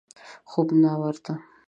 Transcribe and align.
خوب 0.51 0.67
نه 0.83 0.91
ورته. 1.01 1.33